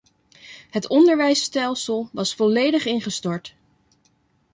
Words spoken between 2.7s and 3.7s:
ingestort.